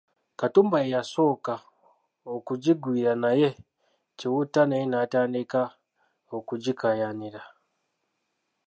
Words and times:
Katumba 0.39 0.77
yeeyasooka 0.83 1.53
okugigwira 2.35 3.11
naye 3.23 3.49
Kiwutta 4.17 4.61
naye 4.65 4.85
naatandika 4.89 5.61
okugikayanira. 6.35 7.41